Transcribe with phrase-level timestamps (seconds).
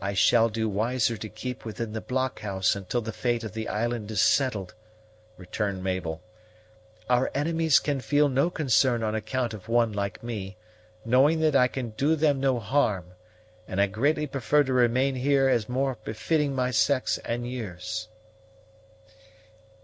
[0.00, 4.10] "I shall do wiser to keep within the blockhouse until the fate of the island
[4.10, 4.74] is settled,"
[5.36, 6.20] returned Mabel.
[7.08, 10.56] "Our enemies can feel no concern on account of one like me,
[11.04, 13.12] knowing that I can do them no harm,
[13.68, 18.08] and I greatly prefer to remain here as more befitting my sex and years."